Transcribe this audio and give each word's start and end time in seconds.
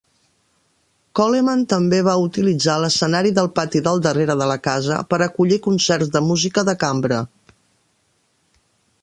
Coleman 1.19 1.59
també 1.73 1.99
va 2.07 2.15
utilitzar 2.23 2.77
l'escenari 2.85 3.33
del 3.41 3.51
pati 3.59 3.83
del 3.89 4.01
darrere 4.07 4.37
de 4.45 4.49
la 4.53 4.57
casa 4.69 4.99
per 5.13 5.21
acollir 5.27 5.61
concerts 5.69 6.11
de 6.17 6.25
música 6.31 6.67
de 6.73 6.77
cambra. 6.87 7.23